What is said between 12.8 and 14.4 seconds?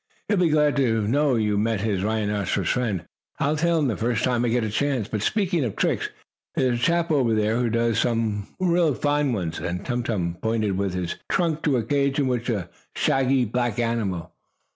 shaggy, black animal.